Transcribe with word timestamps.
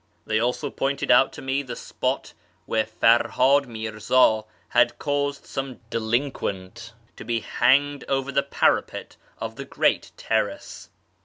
They 0.25 0.39
also 0.39 0.71
pointed 0.71 1.11
out 1.11 1.31
to 1.33 1.43
me 1.43 1.61
the 1.61 1.75
spot 1.75 2.33
w^here 2.67 2.89
Ferhad 2.89 3.67
Mirza 3.67 4.45
had 4.69 4.97
caused 4.97 5.45
some 5.45 5.79
delinquent 5.91 6.93
to 7.17 7.23
be 7.23 7.41
hanged 7.41 8.03
over 8.09 8.31
the 8.31 8.41
parapet 8.41 9.17
of 9.37 9.57
the 9.57 9.65
great 9.65 10.11
terrace. 10.17 10.89